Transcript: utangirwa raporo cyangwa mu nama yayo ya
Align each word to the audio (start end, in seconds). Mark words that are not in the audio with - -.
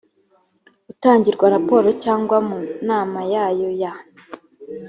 utangirwa 0.91 1.45
raporo 1.55 1.89
cyangwa 2.03 2.37
mu 2.47 2.57
nama 2.87 3.19
yayo 3.33 3.69
ya 3.81 3.93